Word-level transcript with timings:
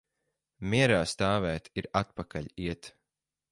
Mierā 0.73 0.97
stāvēt 1.11 1.69
ir 1.81 1.91
atpakaļ 2.03 2.51
iet. 2.67 2.93